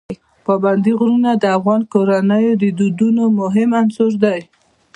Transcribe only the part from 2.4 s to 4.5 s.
د دودونو مهم عنصر دی.